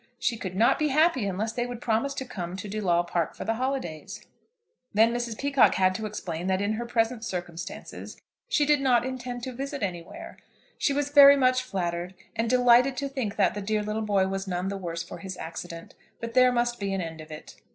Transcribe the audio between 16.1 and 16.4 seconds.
but